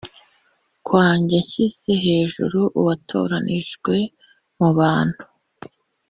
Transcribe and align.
kwanjye 0.85 1.37
nshyize 1.43 1.91
hejuru 2.05 2.59
uwatoranijwe 2.79 3.95
mu 4.57 4.69
bantu 4.77 5.23